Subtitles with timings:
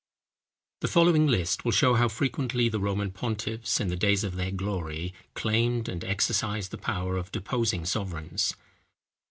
[0.79, 4.49] The following list will show how frequently the Roman pontiffs in the days of their
[4.49, 8.55] glory, claimed and exercised the power of deposing sovereigns.